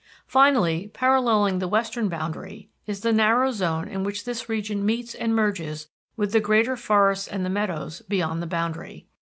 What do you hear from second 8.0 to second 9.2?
beyond the boundary.